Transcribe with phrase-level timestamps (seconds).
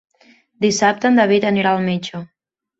[0.65, 2.27] Dissabte en David anirà al metge.